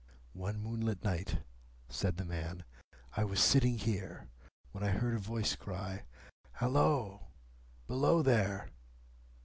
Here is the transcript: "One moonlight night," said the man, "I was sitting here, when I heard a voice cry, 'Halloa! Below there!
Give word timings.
"One 0.33 0.59
moonlight 0.59 1.03
night," 1.03 1.43
said 1.87 2.17
the 2.17 2.25
man, 2.25 2.63
"I 3.15 3.23
was 3.23 3.39
sitting 3.39 3.77
here, 3.77 4.29
when 4.71 4.83
I 4.83 4.89
heard 4.89 5.13
a 5.13 5.19
voice 5.19 5.55
cry, 5.55 6.05
'Halloa! 6.53 7.19
Below 7.85 8.23
there! 8.23 8.71